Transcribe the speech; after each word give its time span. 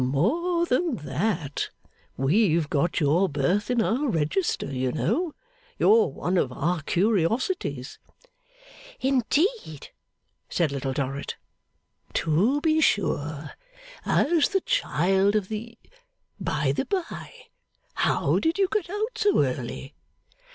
'More 0.03 0.65
than 0.65 0.95
that, 0.95 1.69
we've 2.17 2.71
got 2.71 2.99
your 2.99 3.29
birth 3.29 3.69
in 3.69 3.83
our 3.83 4.07
Register, 4.09 4.65
you 4.73 4.91
know; 4.91 5.35
you're 5.77 6.07
one 6.07 6.39
of 6.39 6.51
our 6.51 6.81
curiosities.' 6.81 7.99
'Indeed!' 8.99 9.89
said 10.49 10.71
Little 10.71 10.93
Dorrit. 10.93 11.35
'To 12.15 12.61
be 12.61 12.81
sure. 12.81 13.51
As 14.03 14.49
the 14.49 14.61
child 14.61 15.35
of 15.35 15.49
the 15.49 15.77
by 16.39 16.71
the 16.71 16.85
bye, 16.85 17.51
how 17.93 18.39
did 18.39 18.57
you 18.57 18.67
get 18.71 18.89
out 18.89 19.15
so 19.19 19.43
early? 19.43 19.93